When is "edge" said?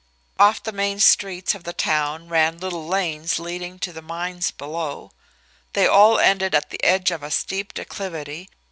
6.83-7.11